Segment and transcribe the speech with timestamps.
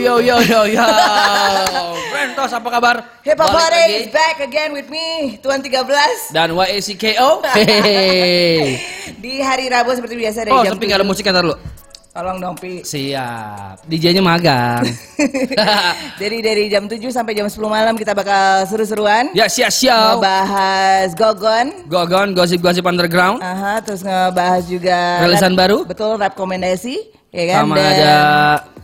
[0.00, 0.86] yo yo yo yo.
[2.10, 2.96] Brentos apa kabar?
[3.20, 3.96] Hip Hop Party lagi.
[3.98, 7.44] is back again with me, Tuan 13 Dan YACKO.
[7.46, 8.80] Hehehe.
[9.22, 11.10] Di hari Rabu seperti biasa dari Oh, jam tapi nggak ada 7.
[11.12, 11.54] musik ntar lu.
[12.10, 13.86] Tolong dong Pi Siap.
[13.86, 14.82] DJ-nya magang.
[16.20, 20.18] Jadi dari jam 7 sampai jam 10 malam kita bakal seru-seruan ya siap siap.
[20.18, 23.38] Ngebahas Gogon Gogon gosip-gosip underground.
[23.38, 25.78] Aha, terus ngebahas juga Rilisan rap- baru?
[25.86, 27.62] Betul, rap rekomendasi ya kan?
[27.64, 28.14] Sama Dan- ada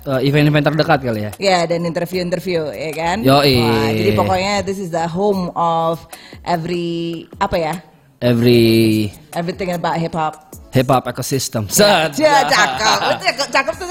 [0.06, 1.30] uh, event-event terdekat kali ya.
[1.36, 3.16] Ya dan interview-interview ya kan.
[3.22, 3.54] Yoi.
[3.58, 6.06] Wah, jadi pokoknya this is the home of
[6.42, 7.74] every apa ya?
[8.16, 10.48] Every Everything about hip hop.
[10.72, 11.68] hip hop ecosystem.
[11.68, 12.16] Set.
[12.22, 13.88] Ya cakep, cakep, cakep tuh.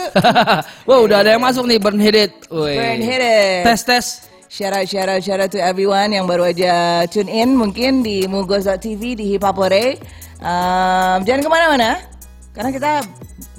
[0.85, 2.33] Wah, udah ada yang masuk nih Burn Hit It.
[2.49, 3.61] Burn Hit It.
[3.65, 4.05] Tes tes.
[4.45, 8.23] Shout out, shout out, shout out to everyone yang baru aja tune in mungkin di
[8.25, 9.99] Mugos.tv di Hip Hop Hore.
[10.39, 12.14] Um, jangan ke mana-mana
[12.55, 12.91] karena kita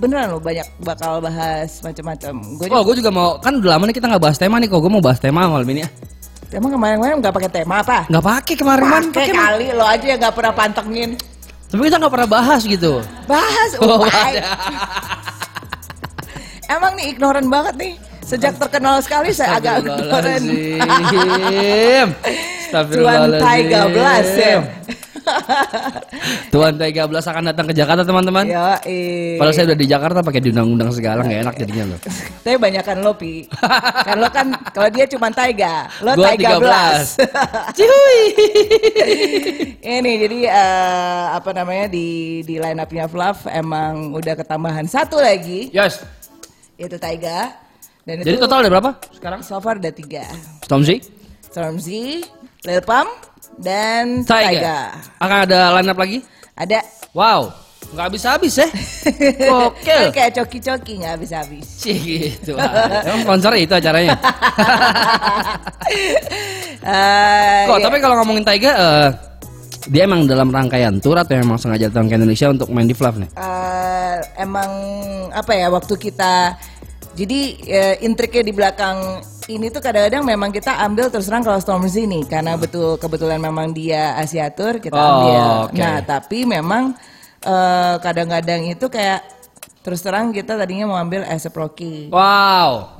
[0.00, 2.34] beneran loh banyak bakal bahas macam-macam.
[2.72, 4.80] Oh, gue juga mau kan udah lama nih kita nggak bahas tema nih kok.
[4.80, 5.90] Gue mau bahas tema malam ini ya.
[6.56, 8.08] emang kemarin-kemarin nggak pakai tema apa?
[8.08, 11.10] Nggak pakai kemarin kan Pakai kali lo aja yang nggak pernah pantengin.
[11.68, 12.92] Tapi kita nggak pernah bahas gitu.
[13.28, 14.56] Bahas, Oh, ada.
[16.74, 17.92] Emang nih ignoran banget nih.
[18.26, 20.42] Sejak terkenal sekali saya agak ignoran.
[22.66, 23.38] Astagfirullahaladzim.
[23.38, 24.58] Tuan Taiga Blas ya.
[26.52, 28.44] Tuan Taiga Blas akan datang ke Jakarta teman-teman.
[28.46, 29.36] Yo, eh.
[29.36, 31.98] Padahal saya udah di Jakarta pakai diundang-undang segala nggak enak jadinya loh.
[32.44, 33.34] Tapi banyakan lo pi.
[34.02, 37.18] kan lo kan kalau dia cuma Taiga, lo Gua Taiga Blas.
[37.18, 37.76] 13.
[37.76, 38.20] Cihuy.
[39.82, 45.70] Ini jadi eh, apa namanya di di line up-nya Fluff emang udah ketambahan satu lagi
[45.70, 46.02] Yes.
[46.76, 47.54] yaitu Taiga.
[48.06, 49.40] Dan Jadi itu total ada berapa sekarang?
[49.42, 50.22] so far ada tiga.
[50.62, 51.02] Stormzy,
[51.42, 52.22] Stormzy,
[52.62, 53.10] Lil Pump,
[53.56, 54.96] dan Taiga.
[55.16, 56.18] Akan ada line up lagi?
[56.56, 56.80] Ada.
[57.12, 57.52] Wow,
[57.92, 58.68] nggak habis-habis ya?
[59.68, 59.96] Oke.
[60.12, 61.66] Kayak coki-coki nggak habis-habis.
[61.80, 62.56] Cih gitu.
[62.56, 64.16] Ah, Emang sponsor itu acaranya.
[66.86, 67.84] Eh, Kok, ya.
[67.90, 69.08] tapi kalau ngomongin Taiga, eh,
[69.90, 73.18] dia emang dalam rangkaian tour atau emang sengaja datang ke Indonesia untuk main di Fluff
[73.18, 73.26] nih?
[73.34, 74.70] Eh, emang
[75.34, 76.54] apa ya waktu kita
[77.18, 78.98] jadi eh, intriknya di belakang
[79.46, 83.70] ini tuh kadang-kadang memang kita ambil terus terang kalau Stormzy nih karena betul kebetulan memang
[83.70, 85.42] dia Asiatur kita Oh, ambil.
[85.70, 85.78] oke.
[85.78, 86.98] Nah tapi memang
[87.40, 89.22] eh, kadang-kadang itu kayak
[89.86, 92.10] terus terang kita tadinya mau ambil as a Rocky.
[92.10, 92.90] Wow.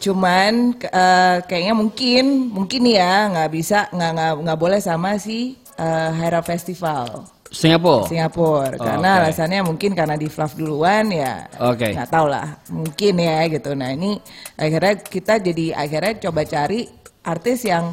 [0.00, 6.40] Cuman eh, kayaknya mungkin mungkin ya nggak bisa nggak nggak boleh sama si eh, Hyra
[6.40, 7.28] Festival.
[7.50, 8.06] Singapura.
[8.06, 9.20] Singapura Oh, karena oke.
[9.26, 11.90] alasannya mungkin karena di fluff duluan ya Oke.
[11.90, 14.22] nggak tahu lah mungkin ya gitu nah ini
[14.54, 16.86] akhirnya kita jadi akhirnya coba cari
[17.26, 17.90] artis yang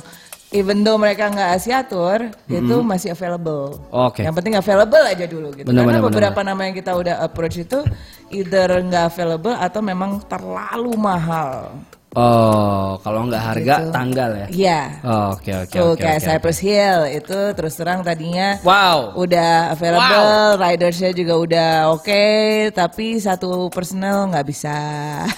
[0.53, 3.81] even though mereka nggak asiatur itu masih available.
[3.89, 4.23] Oke.
[4.23, 7.57] yang penting available aja dulu gitu Benar, karena benar, beberapa nama yang kita udah approach
[7.57, 7.81] itu
[8.29, 11.73] either nggak available atau memang terlalu mahal
[12.17, 13.93] Oh, kalau nggak harga Gitu.
[13.93, 14.47] tanggal ya?
[14.49, 16.01] Iya Oh, Oke oke oke.
[16.01, 19.13] kayak oke, Cypress Hill itu terus terang tadinya Wow.
[19.15, 22.25] udah available, ridersnya juga udah oke,
[22.73, 24.77] tapi satu personal nggak bisa.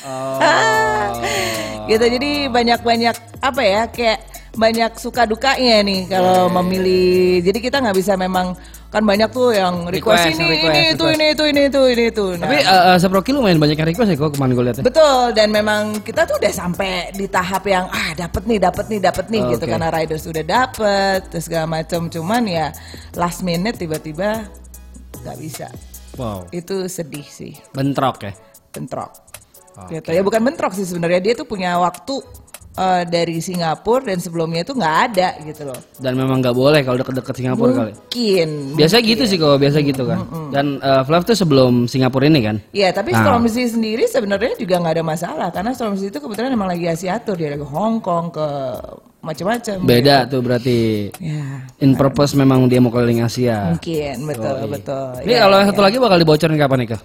[0.07, 0.39] Oh.
[1.89, 4.19] gitu jadi banyak banyak apa ya kayak
[4.51, 7.41] banyak suka dukanya nih kalau memilih.
[7.41, 8.55] Jadi kita nggak bisa memang
[8.89, 11.13] kan banyak tuh yang request, Request, ini request, ini itu request.
[11.13, 12.25] ini itu ini itu ini itu.
[12.33, 14.81] Nah, Tapi uh, Seproki lu main banyak yang request ya kok kemarin gue?
[14.81, 18.99] Betul dan memang kita tuh udah sampai di tahap yang ah dapat nih dapat nih
[18.99, 22.67] dapat nih Oh, gitu karena riders sudah dapet terus segala macam cuman ya
[23.13, 24.49] last minute tiba-tiba
[25.21, 25.69] nggak bisa
[26.17, 26.49] Wow.
[26.51, 28.33] itu sedih sih Bentrok ya?
[28.69, 29.13] bentrok
[29.87, 32.19] gitu ya bukan bentrok sih sebenarnya dia tuh punya waktu
[32.71, 36.97] eh, dari Singapura dan sebelumnya itu nggak ada gitu loh Dan memang nggak boleh kalau
[36.97, 37.91] deket-deket Singapura kali.
[37.93, 40.19] mungkin Biasa gitu sih kalau biasa gitu kan.
[40.49, 42.57] Dan uh, Flav tuh sebelum Singapura ini kan?
[42.69, 43.19] Iya, tapi Ah.
[43.19, 47.53] Stormzy sendiri sebenarnya juga nggak ada masalah karena Stormzy itu kebetulan emang lagi asiatur dia
[47.53, 48.47] ke Hong Kong ke
[49.19, 49.75] macam-macam.
[49.83, 53.75] Beda tuh berarti Ya, in purpose memang dia mau keliling Asia.
[53.75, 55.11] mungkin betul betul.
[55.21, 55.71] Ini Ya, kalau yang ya.
[55.75, 57.01] satu lagi bakal dibocorin kapan nih kak?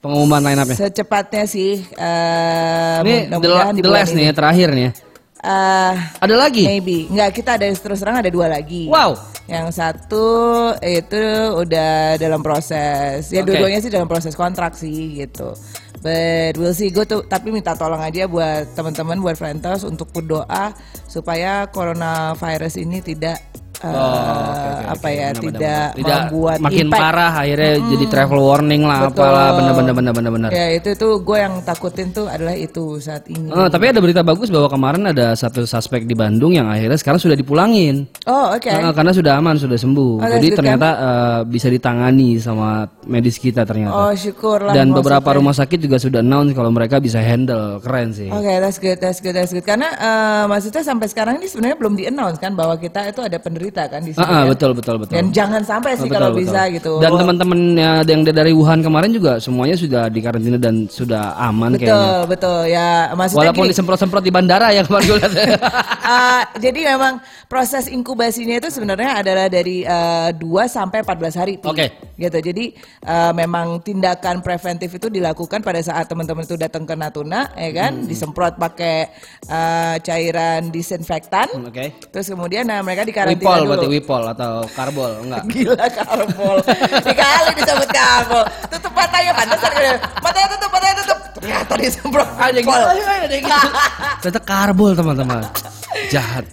[0.00, 0.76] Pengumuman line up-nya.
[0.80, 1.84] Secepatnya sih.
[1.92, 4.24] eh Ini the, the last ini.
[4.24, 4.90] nih ya, terakhir nih.
[5.40, 6.64] Eh, Ada lagi?
[6.68, 7.08] maybe.
[7.08, 8.88] Nggak, kita ada terus terang ada dua lagi.
[8.88, 9.16] Wow.
[9.48, 10.28] Yang satu
[10.80, 11.24] itu
[11.56, 13.28] udah dalam proses.
[13.28, 13.52] Ya Oke.
[13.52, 15.52] dua-duanya sih dalam proses kontrak sih gitu.
[16.00, 16.88] But we'll see.
[16.88, 20.72] Gue tuh tapi minta tolong aja buat teman-teman buat Frentos untuk berdoa
[21.04, 23.36] supaya coronavirus ini tidak
[23.80, 25.10] eh, Oh, oke, oke, apa oke.
[25.10, 26.20] ya Benar, tidak benar, benar.
[26.26, 27.00] membuat makin impact.
[27.00, 29.22] parah akhirnya jadi travel warning lah Betul.
[29.24, 30.50] apalah bener-bener bener-bener bener.
[30.50, 33.48] Ya itu tuh gue yang takutin tuh adalah itu saat ini.
[33.48, 37.16] Oh, tapi ada berita bagus bahwa kemarin ada satu suspek di Bandung yang akhirnya sekarang
[37.16, 38.04] sudah dipulangin.
[38.26, 38.68] Oh oke.
[38.68, 40.12] Nah, karena sudah aman, sudah sembuh.
[40.18, 43.94] Oh, Jadi ternyata eh, bisa ditangani sama medis kita ternyata.
[43.94, 44.72] Oh syukurlah.
[44.72, 44.98] Dan maksudnya.
[44.98, 48.26] beberapa rumah sakit juga sudah announce kalau mereka bisa handle, keren sih.
[48.28, 49.62] Oke, that's good, that's good, that's good.
[49.62, 53.38] Karena eh, maksudnya sampai sekarang ini sebenarnya belum di announce kan bahwa kita itu ada
[53.38, 54.20] penderita kan di sini.
[54.20, 54.50] Ah, ah, kan?
[54.50, 55.14] betul betul betul.
[55.14, 56.40] Dan jangan sampai sih Betul, kalau betul.
[56.42, 56.92] bisa gitu.
[56.98, 61.86] Dan Wah, teman-temannya yang dari Wuhan kemarin juga semuanya sudah dikarantina dan sudah aman betul,
[61.86, 62.10] kayaknya.
[62.26, 62.88] betul ya.
[63.14, 65.32] Maksudnya Walaupun disemprot-semprot di bandara ya kemarin gue lihat.
[65.36, 71.54] eh, jadi memang proses inkubasinya itu sebenarnya adalah dari eh, 2 sampai 14 hari.
[71.62, 71.86] Oke.
[72.16, 72.38] Gitu.
[72.40, 72.64] Jadi
[73.04, 77.92] eh, memang tindakan preventif itu dilakukan pada saat teman-teman itu datang ke Natuna, ya kan,
[77.92, 78.06] Hmm.
[78.06, 79.10] disemprot pakai
[79.44, 81.48] eh, cairan disinfektan.
[81.66, 81.92] Oke.
[82.08, 85.42] Terus kemudian nah, mereka dikarantina Wipol berarti wipol atau karbol enggak?
[85.52, 86.56] Gila karbol.
[87.04, 88.44] Dikali disebut karbol.
[88.72, 89.96] Tutup matanya pantesan kan.
[90.24, 91.18] Matanya tutup, matanya tutup.
[91.40, 92.28] Ternyata disemprot.
[92.40, 92.94] Ada karbol.
[92.96, 93.68] gitu, ada gitu.
[94.24, 95.42] Ternyata karbol teman-teman.
[96.08, 96.44] Jahat.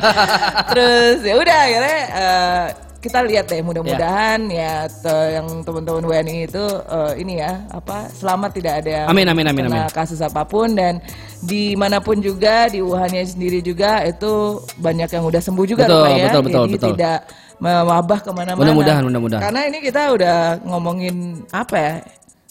[0.70, 2.66] Terus ya udah akhirnya eh,
[3.06, 8.50] kita lihat deh mudah-mudahan ya, te- yang teman-teman WNI itu eh, ini ya apa selamat
[8.52, 9.86] tidak ada yang Amin, amin, amin, amin.
[9.90, 10.98] kasus apa pun dan
[11.40, 16.06] di mana pun juga di Wuhannya sendiri juga itu banyak yang udah sembuh juga Betul,
[16.10, 16.88] ya betul, betul, jadi betul.
[16.92, 17.18] tidak
[17.56, 19.42] mewabah ke mana-mana Mudah-mudahan, mudah-mudahan.
[19.46, 20.36] karena ini kita udah
[20.66, 21.16] ngomongin
[21.54, 21.94] apa ya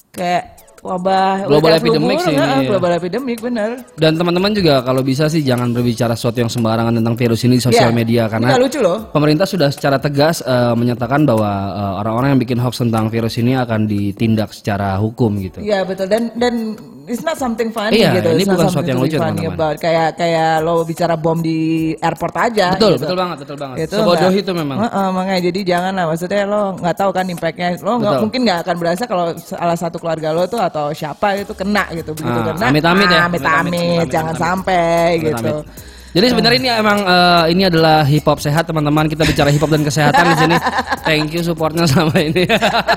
[0.10, 0.44] kayak
[0.86, 2.70] wabah Global epidemic sih ini, iya.
[2.70, 7.18] global epidemic bener Dan teman-teman juga kalau bisa sih jangan berbicara sesuatu yang sembarangan tentang
[7.18, 10.74] virus ini di sosial Iya, media karena nggak lucu loh pemerintah sudah secara tegas eh,
[10.78, 15.60] menyatakan bahwa eh, orang-orang yang bikin hoax tentang virus ini akan ditindak secara hukum gitu.
[15.66, 18.30] Iya betul dan dan it's not something funny Iya, gitu.
[18.30, 19.76] ini It's bukan sesuatu yang lucu, teman-teman.
[19.78, 21.58] Kayak kayak lo bicara bom di
[21.96, 22.74] airport aja.
[22.74, 23.04] Betul, gitu.
[23.04, 23.76] betul banget, betul banget.
[23.82, 24.78] Itu Sebodoh nggak- itu memang.
[24.80, 28.60] Heeh, makanya jadi jangan lah maksudnya lo nggak tahu kan impactnya lo nggak mungkin nggak
[28.62, 32.46] akan berasa kalau salah satu keluarga lo tuh atau siapa itu kena gitu begitu Ah,
[32.52, 33.18] kena amit-amit ya.
[33.18, 34.86] ah, amit amit jangan sampai
[35.22, 35.95] gitu Amit-amit.
[36.16, 39.12] Jadi sebenarnya ini emang eh, ini adalah hip hop sehat teman-teman.
[39.12, 40.56] Kita bicara hip hop dan kesehatan di sini.
[41.04, 42.48] Thank you supportnya sama ini.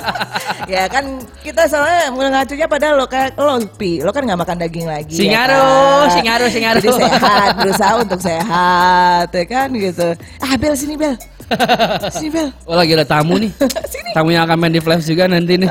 [0.73, 4.85] ya kan kita soalnya mengacunya pada lo kayak lo pi lo kan nggak makan daging
[4.85, 6.13] lagi ya Singaru, kan?
[6.13, 6.79] singaru, singaru.
[6.85, 10.09] jadi sehat berusaha untuk sehat ya kan gitu
[10.45, 11.17] ah bel sini bel
[12.15, 13.49] sini bel oh lagi ada tamu nih.
[13.89, 15.71] sini Tamu yang akan main di Flash juga nanti nih.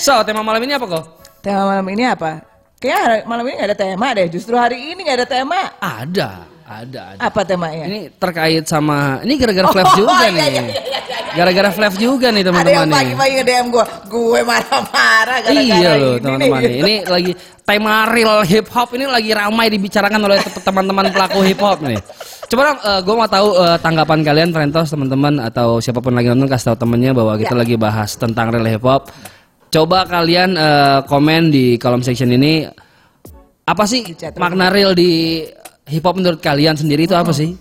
[0.00, 1.04] So, tema malam ini apa kok?
[1.44, 2.53] tema malam ini apa
[2.86, 6.30] hari- malam ini nggak ada tema deh justru hari ini nggak ada tema Ada,
[6.64, 7.20] ada, ada.
[7.20, 10.40] apa temanya Ini terkait sama ini gara-gara Oh, juga iya, nih.
[10.42, 10.98] iya, iya, iya,
[11.34, 16.12] Gara-gara Flash juga nih ada yang teman-teman pagi-pagi nge-DM gue gue marah-marah gara-gara Iya loh
[16.12, 16.68] ini teman-teman nih.
[16.68, 16.78] nih.
[16.78, 21.58] Ini lagi tema real hip hop ini lagi ramai dibicarakan oleh te- teman-teman pelaku hip
[21.58, 21.98] hop nih.
[22.44, 26.46] Coba dong, gue mau tahu eh, tanggapan kalian, Frentos, teman-teman atau siapa pun lagi nonton
[26.46, 27.58] kasih tahu temennya bahwa kita Ya.
[27.58, 29.10] lagi bahas tentang real hip hop.
[29.74, 32.62] Coba kalian eh, komen di kolom section ini
[33.66, 35.42] apa sih chat makna real di
[35.90, 37.58] hip hop menurut kalian sendiri itu apa sih?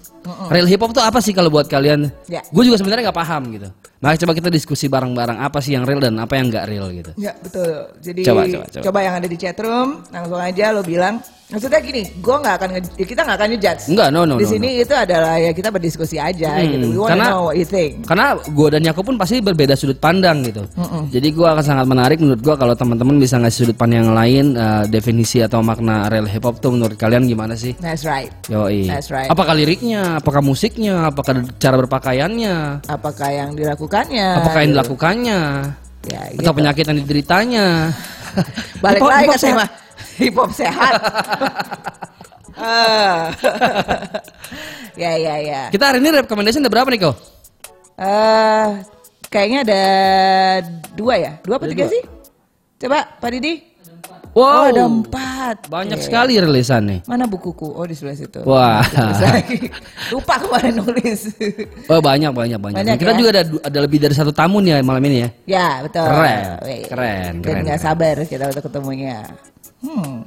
[0.54, 2.14] Real hip hop itu apa sih kalau buat kalian?
[2.30, 2.46] Ya.
[2.54, 3.68] Gue juga sebenarnya nggak paham gitu.
[4.04, 7.12] Makanya coba kita diskusi bareng-bareng apa sih yang real dan apa yang nggak real gitu.
[7.16, 7.88] Ya betul.
[8.04, 9.00] Jadi Coba, coba, coba, coba.
[9.00, 11.24] yang ada di chat room langsung aja lo bilang.
[11.44, 13.84] Maksudnya gini, gue nggak akan kita nggak akan ngejudge.
[13.94, 16.98] Enggak, no, no, Di no, sini itu adalah ya kita berdiskusi aja Hmm, gitu.
[16.98, 18.10] We karena- know what you think.
[18.10, 20.66] Karena gue dan Yako pun pasti berbeda sudut pandang gitu.
[21.14, 24.46] Jadi gue akan sangat menarik menurut gue kalau teman-teman bisa ngasih sudut pandang yang lain
[24.58, 27.78] eh, definisi atau makna real hip hop tuh menurut kalian gimana sih?
[27.78, 28.34] That's right.
[28.50, 28.90] Yoi.
[28.90, 29.30] That's right.
[29.30, 33.54] Apakah liriknya, apakah musiknya, apakah cara berpakaiannya, Apakah yang
[33.94, 34.28] dilakukannya?
[34.42, 34.74] apakah yang gitu.
[34.74, 35.40] dilakukannya,
[36.04, 36.58] Ya, atau gitu.
[36.58, 37.66] penyakit yang dideritanya.
[38.84, 39.66] Balik Hip lagi ke tema
[40.18, 40.94] hip hop sehat.
[42.54, 43.34] Ah.
[45.02, 45.62] ya ya ya.
[45.70, 47.16] Kita hari ini recommendation ada berapa nih kok?
[47.98, 48.68] Eh,
[49.30, 49.84] kayaknya ada
[50.94, 51.94] dua ya, dua apa Ada tiga dua.
[51.94, 52.02] sih?
[52.82, 53.73] Coba Pak Didi.
[54.34, 55.58] Wow, Oh ada empat.
[55.70, 56.06] banyak Oke.
[56.10, 57.00] sekali rilisan nih.
[57.06, 57.70] Mana bukuku?
[57.70, 58.42] Oh di sebelah situ.
[58.44, 58.82] Wah.
[60.12, 61.38] Lupa kemarin nulis.
[61.86, 62.78] Oh banyak banyak banyak.
[62.82, 63.18] Banyak kita ya?
[63.18, 65.30] juga ada ada lebih dari satu tamu nih ya malam ini ya.
[65.46, 66.02] ya betul.
[66.04, 66.82] Keren, Wih.
[66.90, 69.18] keren, Dan keren, nggak sabar kita untuk ketemunya.
[69.80, 70.26] Hmm.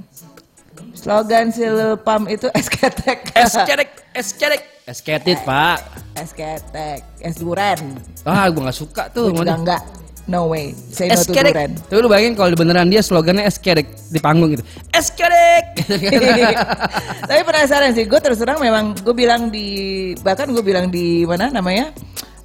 [0.92, 3.34] Slogan si Lil Pump itu esketek.
[3.34, 5.82] Esketek, esketek, esketit pak.
[6.14, 7.00] esketek.
[7.18, 7.98] Es duren.
[8.22, 9.30] Ah, gue nggak suka tuh.
[9.30, 9.82] Gue juga enggak.
[10.26, 10.74] No way.
[10.90, 11.78] Say no to duren.
[11.86, 14.66] Tapi lu bayangin kalau beneran dia slogannya esketek di panggung gitu.
[14.90, 15.86] Esketek.
[17.30, 21.54] Tapi penasaran sih, gue terus terang memang gue bilang di bahkan gue bilang di mana
[21.54, 21.94] namanya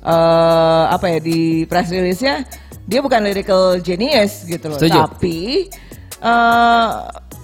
[0.02, 2.42] eh apa ya di press release-nya
[2.90, 4.98] dia bukan lyrical genius gitu loh, Setuju.
[5.06, 5.70] tapi
[6.22, 6.90] eh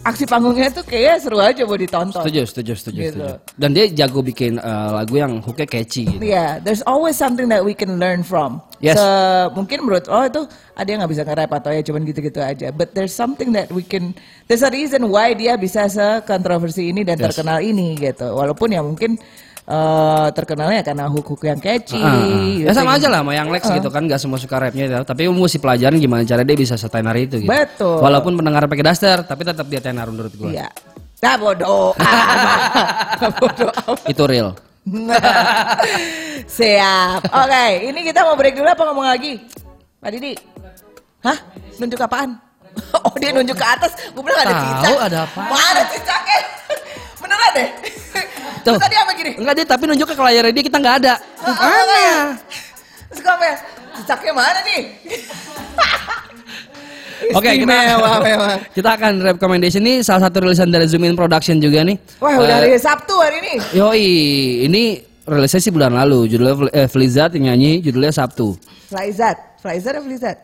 [0.08, 2.16] aksi panggungnya tuh kayak seru aja buat ditonton.
[2.16, 3.20] setuju, setuju, setuju, Gitu.
[3.20, 3.36] setuju.
[3.60, 6.24] Dan dia jago bikin eh, lagu yang hooknya catchy gitu.
[6.24, 8.64] Iya, there's always something that we can learn from.
[8.80, 8.96] Yes.
[8.96, 10.42] Se- mungkin menurut lo itu
[10.74, 12.72] ada yang nggak bisa nge-rap atau ya cuman gitu-gitu aja.
[12.72, 14.16] But there's something that we can,
[14.48, 17.34] there's a reason why dia bisa se-kontroversi ini dan Yes.
[17.34, 18.32] terkenal ini gitu.
[18.32, 19.20] Walaupun ya mungkin
[19.68, 22.00] eh, terkenalnya karena hook-hook yang catchy.
[22.00, 22.16] Ah.
[22.16, 22.66] gitu.
[22.66, 24.96] Ya sama aja lah sama yang Lex gitu kan Gak semua suka rapnya gitu.
[25.04, 28.00] Tapi mesti pelajarin gimana cara dia bisa setenar itu gitu Betul.
[28.00, 30.72] Walaupun pendengar pakai daster Tapi tetap dia tenar menurut gue Iya.
[31.18, 31.92] Nah bodoh.
[33.42, 33.72] bodoh.
[34.08, 34.56] Itu real
[36.48, 37.28] Siap.
[37.28, 39.36] Oke, ini kita mau break dulu apa ngomong lagi?
[40.00, 40.32] Pak Didi.
[41.28, 41.38] Hah?
[41.78, 42.32] Nunjuk apaan?
[42.94, 43.98] Oh dia nunjuk ke atas.
[44.14, 44.98] Gue bilang ada Tahu cicak.
[45.10, 45.50] ada apaan.
[45.50, 46.40] Mana cicaknya?
[47.18, 47.70] Beneran deh.
[48.68, 48.76] Tuh.
[48.76, 49.32] Tadi apa gini?
[49.40, 52.04] Enggak dia tapi nunjuk ke layarnya dia kita nggak ada Ah, Mana?
[53.08, 53.48] Terus apa?
[53.96, 54.82] Cicaknya mana nih?
[57.34, 58.58] Oke kita Istimewa memang.
[58.72, 62.62] Kita akan recommendation ini salah satu rilisan dari Zoom In Production juga nih Wah udah
[62.62, 63.54] Eh, hari Sabtu hari ini.
[63.74, 64.08] Yoi,
[64.70, 64.84] ini
[65.26, 66.30] rilisnya sih bulan lalu.
[66.30, 68.54] Judulnya eh, Flizat yang nyanyi, judulnya Sabtu.
[68.88, 69.36] Flyzat.
[69.60, 70.38] Flyzat atau?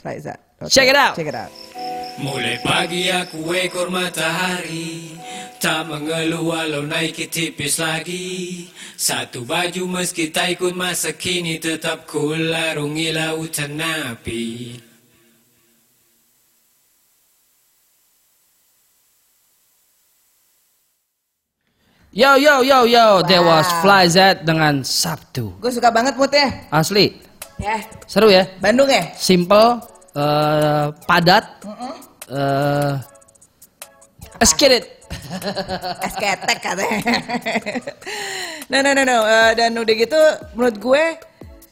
[0.00, 0.38] Flizat.
[0.62, 1.12] Oke, Check it out.
[1.18, 1.50] Check it out.
[2.14, 5.18] Mulai pagi aku ekor matahari
[5.58, 12.30] Tak mengeluh walau naik tipis lagi Satu baju meski tak ikut masa kini Tetap ku
[12.38, 14.78] larungi lautan api
[22.14, 23.82] Yo yo yo yo, there was Wow.
[23.82, 25.50] Flizat dengan Sabtu.
[25.58, 26.46] Gue suka banget moodnya.
[26.70, 27.10] Asli,
[27.58, 27.78] Ya,
[28.10, 28.46] seru ya.
[28.58, 29.14] Bandung ya?
[29.14, 29.78] Simple,
[30.14, 31.44] eh, padat,
[32.30, 32.92] eh,
[34.40, 34.86] let's get it.
[36.02, 36.98] Es ketek katanya.
[38.66, 39.18] no no no no.
[39.22, 40.20] Eh, dan udah gitu
[40.54, 41.04] menurut gue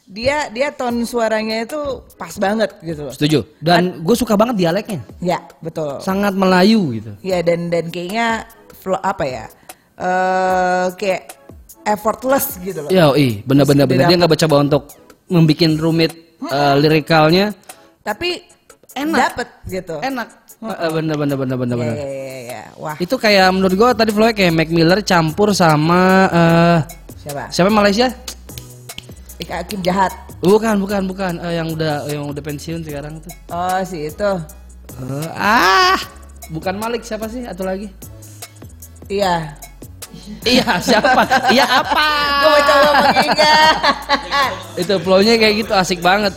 [0.06, 3.12] dia dia ton suaranya itu pas banget gitu loh.
[3.14, 3.38] Setuju.
[3.58, 5.98] Dan gue suka banget dialeknya, Ya betul.
[6.04, 7.12] sangat Melayu gitu.
[7.24, 8.44] Ya dan dan kayaknya
[8.78, 9.46] flow apa ya?
[9.96, 11.22] Eh kayak
[11.88, 12.90] effortless gitu loh.
[13.16, 14.06] Ih, bener-bener bener.
[14.06, 14.82] Dia nggak coba untuk
[15.32, 16.12] membuat rumit
[16.44, 17.56] eh, lirikalnya.
[18.02, 18.42] Tapi
[18.92, 19.18] Enak.
[19.30, 19.96] dapet gitu.
[19.98, 20.28] Enak.
[20.62, 21.96] Eh, bener bener bener bener Ya, bener.
[21.96, 22.62] ya, ya, ya.
[22.76, 26.78] Wah Itu kayak menurut gue tadi flownya kayak Mac Miller campur sama eh
[27.18, 27.42] siapa?
[27.48, 28.10] siapa Malaysia?
[29.38, 30.14] Ika Hakim jahat.
[30.38, 31.32] Bukan, bukan, bukan.
[31.40, 33.32] Eh, yang udah yang udah pensiun sekarang tuh.
[33.48, 34.30] Oh si itu.
[34.92, 35.98] Eh, ah,
[36.48, 37.42] bukan Malik siapa sih?
[37.42, 37.90] Atau lagi?
[39.08, 39.56] Iya.
[40.44, 41.24] iya, siapa?
[41.50, 42.06] iya apa?
[42.38, 43.74] Gue mau coba mengingat.
[44.76, 46.34] Itu flownya kayak gitu asik banget.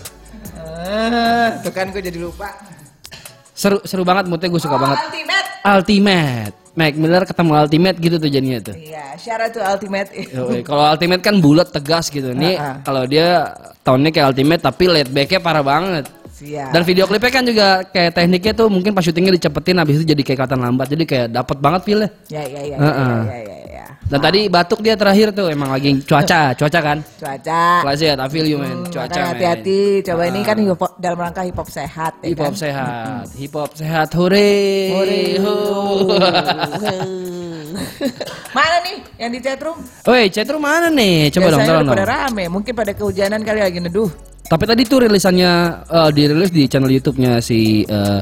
[0.85, 2.49] Eh, Tuh kan gue jadi lupa.
[3.55, 4.97] Seru seru banget moodnya gue suka Oh, banget.
[5.01, 5.47] Ultimate.
[5.65, 6.53] Ultimate.
[6.75, 8.75] Mac Miller ketemu Ultimate gitu tuh jadinya tuh.
[8.75, 10.11] Iya, syarat tuh Ultimate.
[10.61, 12.35] Kalau Ultimate kan bulat tegas gitu.
[12.35, 12.83] Nih Ha-ha.
[12.83, 16.05] kalau dia tahunnya kayak Ultimate tapi laid backnya parah banget.
[16.35, 16.75] Siap.
[16.75, 20.19] Dan video klipnya kan juga kayak tekniknya tuh mungkin pas syutingnya dicepetin habis itu jadi
[20.19, 20.87] kayak kelihatan lambat.
[20.91, 22.09] Jadi kayak dapat banget feel-nya.
[22.27, 23.57] Ya, ya, ya, ya,
[24.05, 24.13] Ya, ya, ya.
[24.13, 26.97] Dan tadi batuk dia terakhir tuh emang lagi cuaca, cuaca kan.
[27.17, 27.63] Cuaca.
[27.81, 28.85] Flazet, I feel you man.
[28.85, 30.05] Hmm, Cuaca hati-hati.
[30.05, 32.61] Coba ini kan hip hop, dalam rangka hip hop sehat ya Hip hop kan?
[32.61, 34.53] sehat, hip hop sehat, hore.
[34.93, 35.21] Hore.
[35.41, 35.53] Ho.
[38.55, 39.77] Mana nih yang di chatroom?
[40.05, 41.27] Woi, chatroom mana nih?
[41.29, 42.13] Coba dong, Biasanya tolong udah pada dong.
[42.31, 42.43] rame.
[42.47, 44.09] Mungkin pada kehujanan kali lagi neduh.
[44.45, 45.51] Tapi tadi tuh rilisannya
[45.83, 48.19] eh, dirilis di channel YouTube-nya si eh,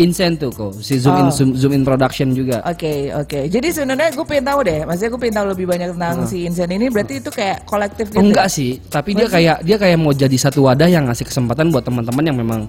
[0.00, 1.34] Incent tuh kok, si Zoom In Oh.
[1.34, 2.64] Zoom, Zoom In Production juga.
[2.64, 3.46] Oke, oke.
[3.52, 4.80] Jadi sebenarnya gue pengen tahu deh.
[4.88, 6.86] Maksudnya gue pengen tahu lebih banyak tentang si Insen ini.
[6.88, 8.18] Berarti itu kayak kolektif gitu.
[8.18, 11.68] Oh, enggak sih, tapi dia kayak dia kayak mau jadi satu wadah yang ngasih kesempatan
[11.68, 12.60] buat teman-teman yang memang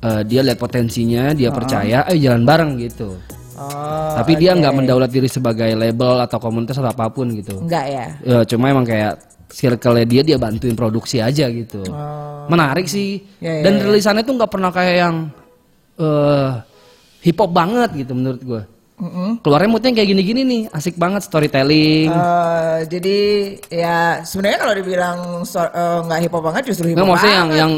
[0.00, 3.18] eh, dia lihat potensinya, dia percaya, ayo jalan bareng gitu.
[3.60, 7.60] Oh, tapi dia nggak mendaulat diri sebagai label atau komunitas atau apa pun gitu.
[7.60, 8.06] Enggak ya.
[8.24, 9.20] Ya, cuma emang kayak
[9.52, 11.82] circle dia dia bantuin produksi aja gitu.
[11.90, 12.46] Oh.
[12.48, 13.20] Menarik sih.
[13.42, 13.90] Ya, ya, Dan ya.
[13.90, 15.16] rilisannya tuh nggak pernah kayak yang
[15.96, 16.50] eh
[17.20, 18.62] hip hop banget gitu menurut gue.
[19.00, 19.40] Mm-mm.
[19.40, 22.12] Keluarnya moodnya kayak gini-gini nih, asik banget storytelling.
[22.12, 23.18] Eh, jadi
[23.72, 25.18] ya sebenarnya kalau dibilang
[25.48, 27.72] so- eh, nggak hip hop banget justru hip Nggak hop maksudnya yang yang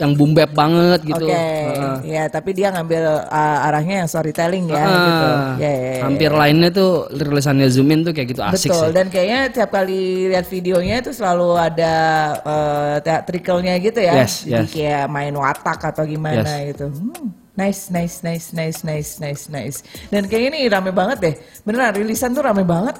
[0.00, 1.28] yang boom bap banget gitu.
[1.28, 1.96] Oke, Heeh.
[2.08, 5.04] ya tapi dia ngambil uh, arahnya yang storytelling ya Heeh.
[5.04, 5.28] gitu.
[5.60, 6.02] Ya, ya, ya.
[6.08, 8.92] Hampir lainnya tuh rilisannya Zoom In tuh kayak gitu asik Betul, sih.
[8.96, 11.94] dan kayaknya tiap kali lihat videonya itu selalu ada
[12.40, 14.24] uh, theatricalnya gitu ya.
[14.24, 14.72] Yes, Jadi yes.
[14.72, 16.72] kayak main watak atau gimana Yes.
[16.72, 16.88] gitu.
[16.88, 19.78] Hmm, nice, nice, nice, nice, nice, nice, nice.
[20.08, 21.34] Dan kayaknya ini rame banget deh.
[21.62, 22.96] Beneran rilisan tuh rame banget.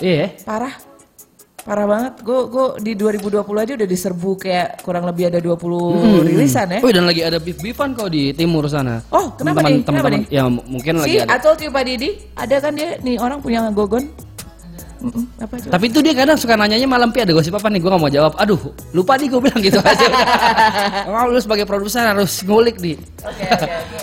[0.00, 0.36] Iya.
[0.44, 0.74] Parah.
[1.66, 2.22] Parah banget.
[2.22, 6.80] Gue gue di 2020 aja udah diserbu kayak kurang lebih ada 20 rilisan ya.
[6.84, 9.02] Oh dan lagi ada beef beefan kok di timur sana.
[9.10, 9.82] Oh, kenapa Teman-teman- nih?
[9.82, 10.36] Kenapa teman-teman- nih?
[10.38, 11.42] Ya mungkin lagi Si ada.
[11.42, 14.06] Atol Pak Didi, ada kan dia nih orang punya gogon?
[15.40, 15.72] Apa coba?
[15.76, 18.12] Tapi itu dia kadang suka nanyanya malam pi ada gosip apa nih gue gak mau
[18.12, 18.32] jawab.
[18.40, 18.60] Aduh
[18.96, 20.06] lupa nih gue bilang gitu aja.
[21.08, 22.96] Emang lu sebagai produser harus ngulik di.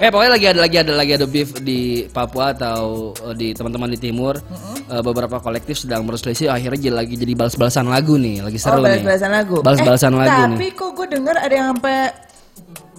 [0.03, 3.89] eh pokoknya lagi ada lagi ada lagi ada beef di Papua atau eh, di teman-teman
[3.93, 4.38] di timur.
[4.83, 8.85] Eh, beberapa kolektif sedang berselisih akhirnya jadi lagi jadi balas-balasan lagu nih lagi seru oh,
[8.85, 9.01] nih.
[9.01, 9.57] balas-balasan lagu.
[9.63, 10.71] Balas-balasan eh, lagu tapi nih.
[10.75, 11.97] kok gue denger ada yang sampai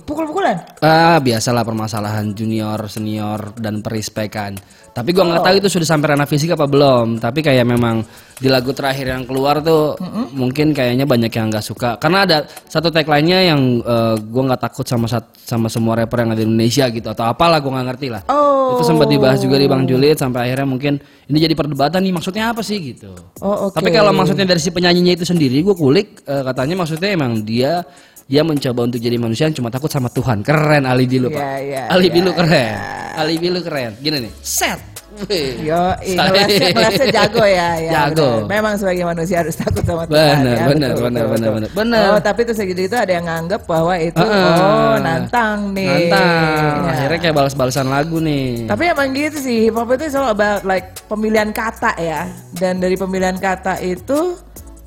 [0.05, 0.57] pukul-pukulan.
[0.85, 4.57] Ah, biasalah permasalahan junior, senior dan perispekan.
[4.95, 7.19] Tapi gua nggak tahu itu sudah sampai ranah fisik apa belum.
[7.19, 8.07] Tapi kayak memang
[8.39, 9.99] di lagu terakhir yang keluar tuh
[10.31, 11.99] mungkin kayaknya banyak yang nggak suka.
[11.99, 16.41] Karena ada satu tagline-nya yang eh, gua nggak takut sama sama semua rapper yang ada
[16.41, 18.23] di Indonesia gitu atau apalah gua nggak ngerti lah.
[18.31, 18.79] Oh.
[18.79, 22.55] Itu sempat dibahas juga di Bang Julid sampai akhirnya mungkin ini jadi perdebatan nih maksudnya
[22.55, 23.11] apa sih gitu.
[23.43, 23.75] Oh, oke.
[23.75, 27.83] Tapi kalau maksudnya dari si penyanyinya itu sendiri, gue kulik eh, katanya maksudnya emang dia
[28.25, 30.41] dia mencoba untuk jadi manusia yang cuma takut sama Tuhan.
[30.41, 31.41] Keren alibi lu, Pak.
[31.41, 32.75] Iya, iya, alibi iya, lu keren.
[33.15, 33.93] Alibi lu keren.
[34.01, 34.33] Gini nih.
[34.41, 34.81] Set.
[35.15, 35.71] Wih.
[35.71, 37.93] Yo, ngelasnya jago ya, ya.
[37.95, 38.43] Jago.
[38.43, 38.51] benar.
[38.51, 40.19] Memang sebagai manusia harus takut sama Tuhan.
[40.19, 41.71] Benar, ya, benar, betul, benar, betul, benar, betul.
[41.79, 42.05] benar.
[42.11, 44.59] Oh, tapi terus segitu itu ada yang nganggep bahwa itu Heeh.
[44.59, 45.87] oh nantang nih.
[45.87, 46.75] Nantang.
[46.83, 46.91] Ya.
[46.91, 48.67] Akhirnya kayak balas-balasan lagu nih.
[48.67, 52.27] Tapi emang gitu sih, hip hop itu all about like pemilihan kata ya.
[52.59, 54.35] Dan dari pemilihan kata itu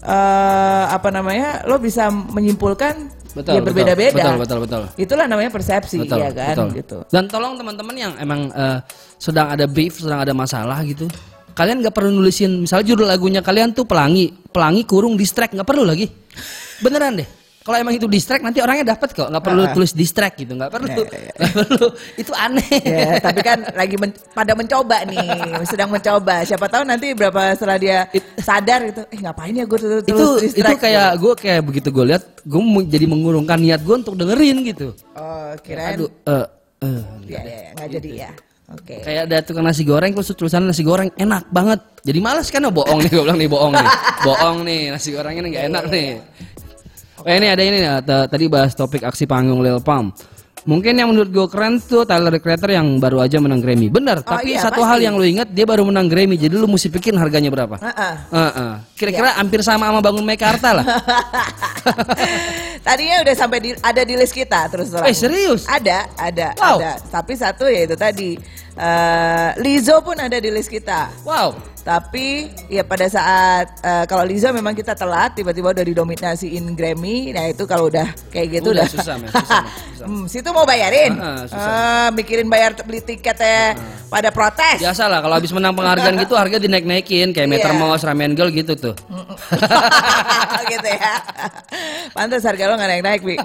[0.03, 1.63] eh apa namanya?
[1.63, 4.17] Lo bisa menyimpulkan Betul, ya berbeda-beda.
[4.17, 4.81] betul, betul, betul.
[4.97, 6.67] Itulah namanya persepsi betul, ya kan betul.
[6.73, 6.97] gitu.
[7.13, 8.79] Dan tolong teman-teman yang emang eh,
[9.21, 11.05] sedang ada beef, sedang ada masalah gitu.
[11.53, 15.85] Kalian nggak perlu nulisin misalnya judul lagunya kalian tuh pelangi, pelangi kurung distract nggak perlu
[15.85, 16.05] lagi.
[16.81, 17.29] Beneran deh.
[17.67, 20.87] Kalau emang itu distract nanti orangnya dapat kok, nggak perlu tulis distract gitu, nggak perlu,
[21.03, 21.87] nggak perlu.
[22.15, 22.79] Itu aneh.
[22.79, 25.19] Ya, tapi kan lagi men- pada mencoba nih,
[25.67, 26.47] sedang mencoba.
[26.47, 28.07] Siapa tahu nanti berapa setelah dia
[28.39, 32.23] sadar gitu, eh ngapain ya gue tuh itu itu kayak gue kayak begitu gue lihat
[32.47, 34.95] gue jadi mengurungkan niat gue untuk dengerin gitu.
[35.19, 35.99] Oh, kirain.
[35.99, 36.47] Aduh, eh,
[36.87, 38.31] eh, Ya, ya, ya, nggak jadi ya.
[38.67, 38.99] Oke.
[38.99, 41.79] Kayak ada tukang nasi goreng terus tulisannya nasi goreng enak banget.
[42.03, 43.89] Jadi males kan oh, bohong nih gue bilang nih bohong nih.
[44.27, 46.07] bohong nih nasi gorengnya nih nggak enak nih.
[47.27, 50.15] Oh ini ada ini t- tadi bahas topik aksi panggung Lil Pump.
[50.67, 53.87] Mungkin yang menurut gue keren tuh Tyler the Creator yang baru aja menang Grammy.
[53.87, 54.91] Bener, Oh, tapi iya, satu pasti.
[54.91, 56.35] hal yang lu ingat dia baru menang Grammy.
[56.35, 57.79] Jadi lu mesti pikirin harganya berapa.
[57.79, 58.13] Heeh.
[58.31, 58.71] Heeh.
[58.99, 60.83] Kira-kira hampir sama sama Bangun Mekarta lah.
[62.87, 65.03] Tadinya udah sampai di, ada di list kita terus terang.
[65.03, 65.67] Eh, serius?
[65.67, 66.79] Ada, ada, Wow.
[66.79, 66.91] ada.
[67.03, 68.39] Tapi satu ya itu tadi.
[68.77, 71.09] eh, Lizzo pun ada di list kita.
[71.21, 71.51] wow.
[71.81, 77.47] Tapi ya pada saat eh, kalau Lizzo memang kita telat tiba-tiba udah didominasiin Grammy, nah
[77.47, 80.05] itu kalau udah kayak gitu Udah udah, susah, men, susah, men, susah.
[80.05, 81.63] Hmm, situ mau bayarin, Heeh, susah.
[81.65, 84.77] Eh, mikirin bayar beli tiketnya pada protes.
[84.77, 87.79] Biasa lah kalau habis menang penghargaan gitu harga dinaik-naikin kayak Meter Iya.
[87.79, 88.93] Mouse, Ramen Girl gitu tuh.
[90.69, 91.13] gitu ya.
[92.11, 93.35] Pantas harga lo nggak naik-naik, Bi.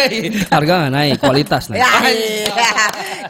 [0.54, 1.82] Harga nggak naik, kualitas naik.
[1.82, 2.72] Ya, iya.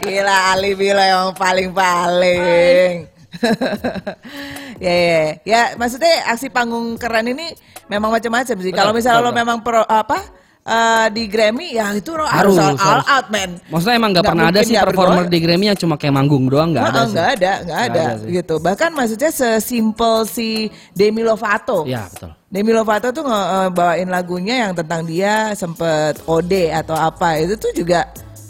[0.05, 3.09] Gila alibi lo yang paling-paling.
[4.85, 7.53] ya, ya, ya, maksudnya aksi panggung keren ini
[7.89, 8.73] memang macam-macam sih.
[8.73, 12.27] Kalau misalnya lo memang pro apa eh, di Grammy, ya itu harus,
[12.59, 13.07] all, Harus, all harus.
[13.07, 13.51] out, man.
[13.71, 15.33] Maksudnya emang nggak pernah ada sih performer berdoa.
[15.33, 18.29] di Grammy yang cuma kayak manggung doang nggak ada Nggak, ada, nggak ada, ada sih.
[18.35, 18.55] gitu.
[18.59, 20.49] Bahkan maksudnya sesimpel si
[20.91, 21.87] Demi Lovato.
[21.87, 22.35] Ya betul.
[22.47, 27.71] Demi Lovato tuh eh, bawain lagunya yang tentang dia sempet OD atau apa itu tuh
[27.71, 28.07] juga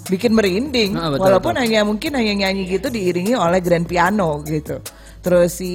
[0.07, 1.63] bikin merinding Ah, betul, walaupun betul.
[1.67, 4.79] hanya mungkin hanya nyanyi gitu diiringi oleh grand piano gitu
[5.19, 5.73] terus si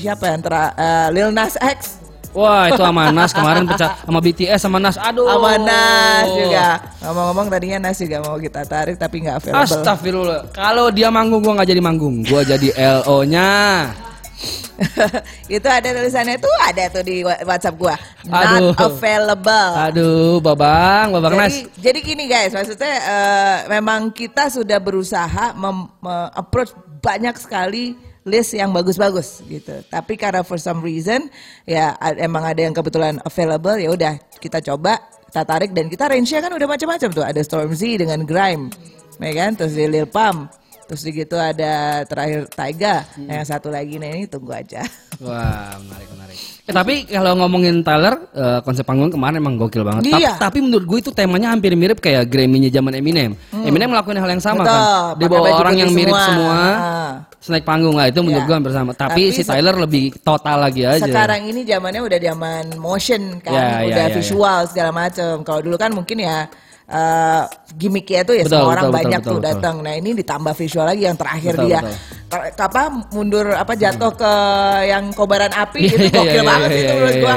[0.00, 2.00] siapa yang tera eh, Lil Nas X
[2.34, 4.98] Wah itu sama Nas kemarin pecah sama BTS sama Nas.
[4.98, 5.22] Aduh.
[5.24, 6.66] sama Nas juga
[7.00, 10.40] ngomong-ngomong tadinya Nas juga mau kita tarik tapi nggak available Astagfirullah.
[10.50, 13.50] Kalau dia manggung gua nggak jadi manggung, gua jadi LO-nya.
[15.46, 17.94] itu ada tulisannya tuh ada tuh di WhatsApp gua
[18.26, 18.74] Aduh.
[18.74, 21.54] not available Aduh, Babang, Babang Nas.
[21.54, 27.94] jadi, jadi gini guys, maksudnya eh, memang kita sudah berusaha mem- me- approach banyak sekali
[28.24, 29.84] list yang bagus-bagus gitu.
[29.86, 31.28] Tapi karena for some reason
[31.64, 34.96] ya emang ada yang kebetulan available ya udah kita coba
[35.28, 37.24] kita tarik dan kita range-nya kan udah macam-macam tuh.
[37.26, 38.70] Ada Stormzy dengan Grime,
[39.18, 39.58] ya kan?
[39.58, 40.46] Terus di Lil Pump,
[40.86, 44.86] terus di gitu ada terakhir Taiga, yang satu lagi nih ini tunggu aja.
[45.26, 46.38] Wah, menarik, menarik.
[46.64, 50.06] Eh, tapi kalau ngomongin Tyler, eh, konsep panggung kemarin emang gokil banget.
[50.06, 50.32] Tapi, Iya.
[50.38, 53.34] tapi menurut gue itu temanya hampir mirip kayak Grammy-nya zaman Eminem.
[53.52, 54.70] Eminem ngelakuin hal yang sama Hmm.
[54.70, 55.18] Betul, kan.
[55.18, 56.30] Dia bawa orang yang mirip semua.
[56.30, 56.56] semua.
[56.78, 57.12] Ah.
[57.44, 58.48] Snack panggung lah itu menurut Iya.
[58.48, 58.92] gue hampir sama.
[58.96, 61.04] Tapi, Tapi si Tyler lebih total lagi aja.
[61.04, 65.44] Sekarang ini zamannya udah zaman motion kan, Ya, ya, udah ya, visual segala macam.
[65.44, 66.48] Kalau dulu kan mungkin ya
[66.84, 67.42] eh
[67.80, 69.74] gimmicknya tuh ya Betul, semua orang betul, banyak betul, tuh datang.
[69.80, 72.60] Nah ini ditambah visual lagi yang terakhir Betul, dia betul.
[72.60, 74.32] Apa mundur apa jatuh ke
[74.88, 77.34] yang kobaran api Iya, itu gokil iya, banget iya, itu menurut gua.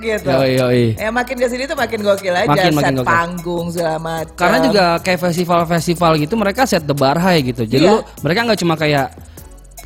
[0.00, 0.26] Gitu.
[0.26, 0.82] Yoi, yoi.
[0.96, 3.06] Ya makin ke sini tuh makin gokil aja Makin, set makin gokil.
[3.06, 4.34] panggung segala macam.
[4.34, 7.62] Karena juga kayak festival-festival gitu mereka set the bar high gitu.
[7.62, 7.92] Jadi Iya.
[7.92, 9.06] lu mereka nggak cuma kayak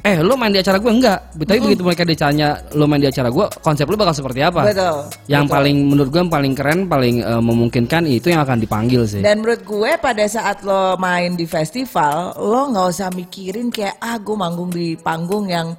[0.04, 1.32] eh lu main di acara gue enggak.
[1.32, 4.60] Tapi begitu mereka ditanya lu main di acara gue, konsep lu bakal seperti apa?
[4.68, 5.08] Betul.
[5.32, 5.54] Yang betul.
[5.56, 9.24] paling menurut gue yang paling keren, paling eh, memungkinkan itu yang akan dipanggil sih.
[9.24, 14.20] Dan menurut gue pada saat lo main di festival, lo nggak usah mikirin kayak ah
[14.20, 15.72] gue manggung di panggung yang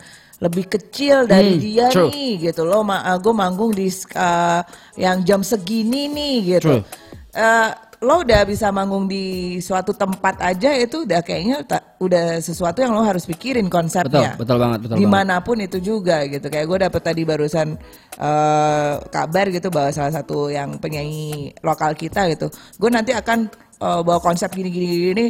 [0.45, 2.10] lebih kecil dari Hmm, dia true.
[2.10, 2.62] nih gitu.
[2.63, 4.62] Lo ma gue manggung di uh,
[4.95, 6.79] yang jam segini nih gitu.
[6.79, 6.84] True.
[7.36, 7.71] Uh,
[8.03, 9.23] lo udah bisa manggung di
[9.58, 14.36] suatu tempat aja itu udah kayaknya ta- udah sesuatu yang lo harus pikirin Betul, konsepnya.
[14.38, 15.01] betul banget, betul banget.
[15.01, 16.45] Di mana pun itu juga gitu.
[16.45, 17.67] Kayak gue dapet tadi barusan
[18.19, 22.51] eh, kabar gitu bahwa salah satu yang penyanyi lokal kita gitu.
[22.77, 23.49] Gue nanti akan
[23.81, 25.25] eh, bawa konsep gini-gini gini.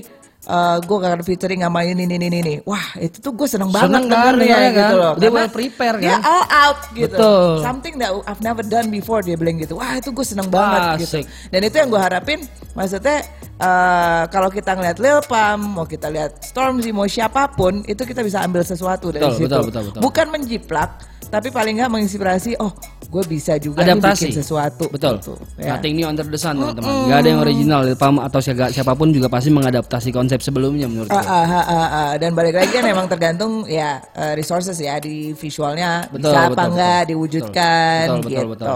[0.45, 2.55] Eh, gue akan featuring sama ini ini ini ini.
[2.63, 5.01] Wah itu tuh gue seneng banget Seneng kan, dengernya dengernya gitu kan.
[5.01, 5.13] loh.
[5.17, 6.19] Dia well prepare Dia kan.
[6.23, 7.17] all out gitu.
[7.17, 7.49] Betul.
[7.61, 9.75] Something that I've never done before dia bilang gitu.
[9.75, 11.21] Wah itu gue seneng banget gitu.
[11.21, 11.25] asik.
[11.49, 12.39] Dan itu yang gue harapin,
[12.71, 13.17] maksudnya
[13.55, 18.21] eh, kalau kita ngeliat Lil Pam, mau kita lihat Stormzy, mau siapa pun, itu kita
[18.21, 19.49] bisa ambil sesuatu dari Betul, situ.
[19.49, 20.01] betul, betul, betul.
[20.03, 20.89] Bukan menjiplak,
[21.27, 22.59] tapi paling nggak menginspirasi.
[22.59, 22.71] Oh,
[23.15, 24.91] gue bisa juga adaptasi bikin sesuatu.
[24.91, 25.71] betul gitu, ya.
[25.71, 29.07] nothing new under the sun teman-teman nggak ada yang original Pam atau siaga- siapa pun
[29.09, 32.11] juga pasti mengadaptasi konsep sebelumnya menurut Ah, gue ah, ah, ah, ah.
[32.15, 36.51] Dan balik lagi kan emang tergantung ya eh, resources ya di visualnya Betul, bisa apa
[36.51, 37.09] betul, enggak betul.
[37.09, 38.47] diwujudkan Betul, betul, gitu.
[38.51, 38.67] betul.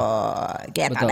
[0.69, 1.12] Gitu Betul.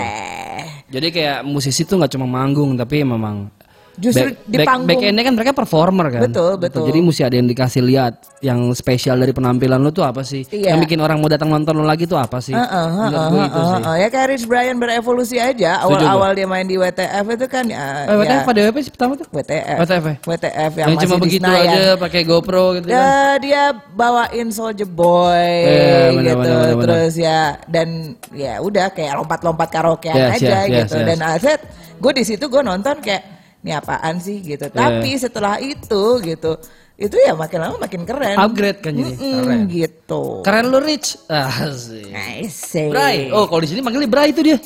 [0.87, 3.51] jadi kayak musisi tuh nggak cuma manggung tapi memang
[3.97, 6.61] Justru di panggung- back endnya kan mereka performer kan Betul, Gitu.
[6.61, 6.83] betul.
[6.85, 10.69] jadi mesti ada yang dikasih lihat yang spesial dari penampilan lu tuh apa sih Iya.
[10.69, 13.41] yang bikin orang mau datang nonton lu lagi tuh apa sih Heeh, menurut heeh, gue
[13.41, 13.95] itu heeh, sih heeh.
[13.97, 15.81] Ya kayak Rich Brian berevolusi aja.
[15.81, 19.11] Awal-awal dia main di WTF itu kan ya, eh, WTF ya, pada WP sih pertama
[19.13, 19.77] tuh WTF.
[19.79, 20.15] WTF ya?
[20.23, 21.65] WTF yang, yang, masih cuma begitu Senayan.
[21.67, 26.81] aja pakai GoPro gitu kan Ya, dia bawain Soldier Boy Iya, benar, gitu benar, benar.
[26.83, 27.87] terus ya dan
[28.31, 31.33] ya udah kayak lompat-lompat karaokean Yes, aja yes, gitu yes, dan yes.
[31.33, 31.59] aset
[31.97, 33.36] gue di situ gue nonton kayak
[33.67, 34.73] ini apaan sih gitu Iya.
[34.73, 36.55] tapi setelah itu gitu
[36.97, 41.13] itu ya makin lama makin keren upgrade kan jadi Mm-mm, keren gitu keren lu Rich.
[41.29, 42.89] I see.
[42.89, 43.29] Bray.
[43.29, 44.57] Oh, kalau di sini manggilnya Bray itu dia.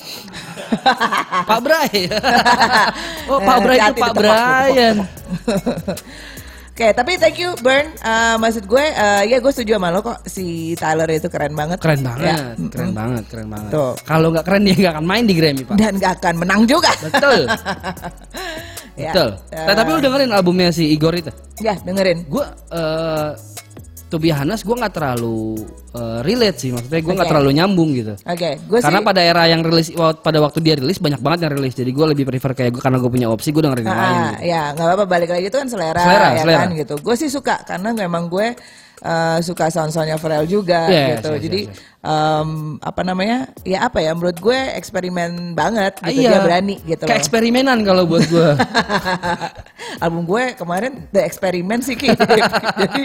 [1.50, 2.08] Pak Bray.
[3.32, 4.96] oh, Pak Bray itu Pak Brian.
[6.72, 7.84] Oke, tapi thank you Burn.
[7.92, 10.24] Eh, maksud gue, eh, ya gue setuju sama lo kok.
[10.24, 11.84] Si Tyler itu keren banget.
[11.84, 12.72] Keren Ya, banget, mm-mm.
[12.72, 13.70] keren banget, keren banget.
[13.76, 13.92] Tuh.
[14.08, 15.76] Kalau nggak keren dia nggak akan main di Grammy, Pak.
[15.76, 16.96] Dan gak akan menang juga.
[17.04, 17.44] Betul.
[19.00, 19.30] Ya, Betul.
[19.56, 21.32] Nah, tapi lu dengerin albumnya si Igor itu?
[21.64, 22.28] Ya, dengerin.
[22.28, 22.44] Gue
[22.76, 23.32] eh
[24.12, 25.64] to be honest, gue nggak terlalu
[25.96, 26.70] eh, relate sih.
[26.76, 27.32] Maksudnya gue nggak Oke.
[27.32, 28.14] terlalu nyambung gitu.
[28.28, 28.84] Oke, gue sih.
[28.84, 31.74] Karena pada era yang rilis pada waktu dia rilis banyak banget yang rilis.
[31.80, 34.12] Jadi gue lebih prefer kayak gue karena gue punya opsi gue dengerin yang lain.
[34.12, 34.52] Ah, gitu.
[34.52, 36.60] ya nggak apa-apa balik lagi itu kan selera, Selera, ya selera.
[36.60, 36.96] kan gitu.
[37.00, 38.52] Gue sih suka karena memang gue
[39.02, 41.30] eh, suka sound-soundnya Pharrell juga Yes, gitu.
[41.32, 41.78] yes, Jadi yes.
[42.02, 43.38] em, apa namanya?
[43.62, 44.12] Ya apa ya?
[44.12, 46.24] Menurut gue eksperimen banget Ah, gitu.
[46.24, 47.22] Dia berani gitu Kayak loh.
[47.22, 48.50] eksperimenan kalau buat gue.
[50.04, 52.10] Album gue kemarin The Experiment sih Ki.
[52.82, 53.02] jadi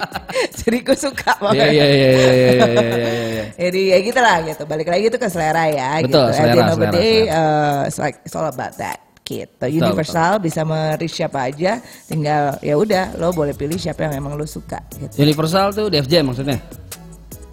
[0.54, 1.68] jadi gue suka Iya banget.
[1.68, 3.44] iya iya iya iya iya iya, iya.
[3.56, 4.62] Jadi ya gitu lah gitu.
[4.64, 6.20] Balik lagi itu ke selera ya Betul, gitu.
[6.20, 7.40] At the selera, end of the day, selera.
[7.40, 9.00] uh, it's like it's all about that.
[9.26, 9.64] Gitu.
[9.82, 11.82] Universal bisa mereach siapa aja.
[12.06, 15.18] Tinggal ya udah lo boleh pilih siapa yang emang lo suka gitu.
[15.18, 16.62] Universal tuh DFJ maksudnya?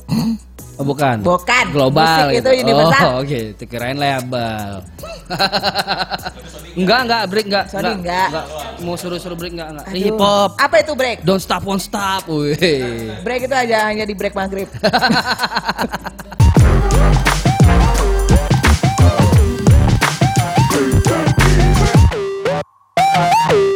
[0.73, 1.21] Oh bukan.
[1.21, 1.65] Bukan.
[1.69, 2.33] Global.
[2.33, 2.49] Musik gitu.
[2.49, 3.05] itu universal.
[3.05, 3.65] Oh oke, okay.
[3.69, 4.81] kirain label.
[6.73, 7.65] enggak enggak break enggak.
[7.69, 8.29] Sorry, enggak.
[8.81, 9.85] Mau suruh-suruh break enggak enggak.
[9.93, 10.01] Aduh.
[10.01, 10.51] Hip hop.
[10.57, 11.21] Apa itu break?
[11.21, 12.25] Don't stop won't stop.
[12.25, 12.57] Wih.
[13.21, 14.65] Break itu aja hanya di break maghrib.
[23.15, 23.72] Woo!